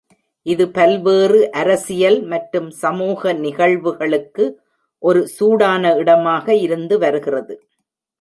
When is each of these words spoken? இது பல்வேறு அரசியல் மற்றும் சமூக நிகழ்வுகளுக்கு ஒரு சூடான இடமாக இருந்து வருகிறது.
இது 0.45 0.65
பல்வேறு 0.69 1.39
அரசியல் 1.51 2.17
மற்றும் 2.23 2.69
சமூக 2.79 3.33
நிகழ்வுகளுக்கு 3.33 4.45
ஒரு 5.03 5.21
சூடான 5.27 5.93
இடமாக 5.95 6.55
இருந்து 6.55 6.97
வருகிறது. 6.97 7.55